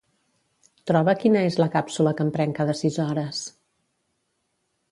Troba 0.91 1.13
quina 1.23 1.43
és 1.49 1.57
la 1.63 1.67
càpsula 1.75 2.15
que 2.21 2.27
em 2.29 2.33
prenc 2.39 2.59
cada 2.63 2.77
sis 2.81 2.99
hores. 3.07 3.45